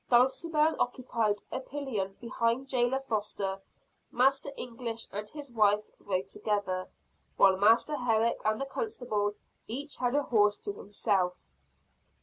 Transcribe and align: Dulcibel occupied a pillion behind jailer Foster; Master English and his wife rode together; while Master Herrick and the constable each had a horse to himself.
Dulcibel 0.09 0.75
occupied 0.79 1.43
a 1.51 1.59
pillion 1.59 2.17
behind 2.19 2.67
jailer 2.67 2.99
Foster; 2.99 3.61
Master 4.11 4.49
English 4.57 5.05
and 5.11 5.29
his 5.29 5.51
wife 5.51 5.91
rode 5.99 6.27
together; 6.27 6.89
while 7.37 7.55
Master 7.55 7.95
Herrick 7.95 8.41
and 8.43 8.59
the 8.59 8.65
constable 8.65 9.35
each 9.67 9.97
had 9.97 10.15
a 10.15 10.23
horse 10.23 10.57
to 10.57 10.73
himself. 10.73 11.47